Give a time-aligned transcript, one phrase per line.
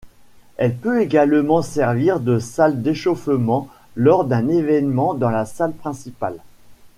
[0.57, 6.39] Elle peut également servir de salle d'échauffement lors d'un événement dans la salle principale.